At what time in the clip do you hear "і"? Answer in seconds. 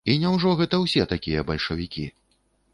0.11-0.13